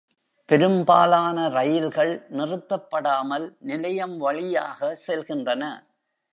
பெரும்பாலான 0.49 1.49
ரயில்கள் 1.49 2.27
நிறுத்தப்படாமல் 2.31 3.55
நிலையம் 3.59 4.17
வழியாக 4.17 4.97
செல்கின்றன. 5.07 5.63